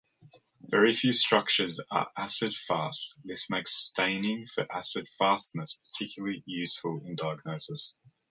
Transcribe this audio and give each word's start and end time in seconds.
Very 0.61 0.93
few 0.95 1.13
structures 1.13 1.79
are 1.91 2.09
acid-fast; 2.17 3.19
this 3.23 3.51
makes 3.51 3.75
staining 3.75 4.47
for 4.47 4.65
acid-fastness 4.73 5.77
particularly 5.87 6.41
useful 6.47 7.03
in 7.05 7.15
diagnosis. 7.15 7.97